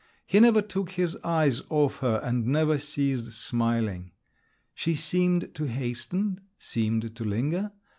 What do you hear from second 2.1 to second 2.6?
and